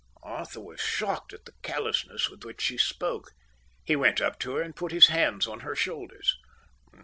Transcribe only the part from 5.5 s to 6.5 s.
her shoulders.